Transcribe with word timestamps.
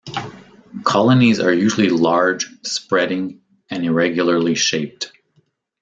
Colonies 0.83 1.39
are 1.39 1.53
usually 1.53 1.89
large, 1.91 2.51
spreading, 2.63 3.41
and 3.69 3.85
irregularly 3.85 4.55
shaped. 4.55 5.11